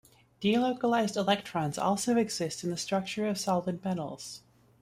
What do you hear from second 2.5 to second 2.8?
in the